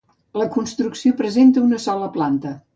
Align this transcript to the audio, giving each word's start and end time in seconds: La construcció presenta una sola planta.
La 0.41 0.47
construcció 0.55 1.13
presenta 1.21 1.65
una 1.69 1.83
sola 1.87 2.13
planta. 2.19 2.59